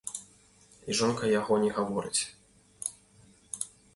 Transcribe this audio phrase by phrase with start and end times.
[0.93, 2.21] І жонка яго не гаворыць.